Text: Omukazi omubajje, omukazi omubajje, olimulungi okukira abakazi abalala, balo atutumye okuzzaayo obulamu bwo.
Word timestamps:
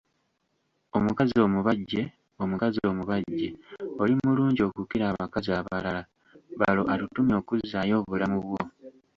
Omukazi 0.97 1.35
omubajje, 1.47 2.01
omukazi 2.43 2.79
omubajje, 2.91 3.47
olimulungi 4.01 4.61
okukira 4.67 5.05
abakazi 5.07 5.49
abalala, 5.59 6.01
balo 6.59 6.81
atutumye 6.93 7.33
okuzzaayo 7.41 7.95
obulamu 8.01 8.37
bwo. 8.43 8.61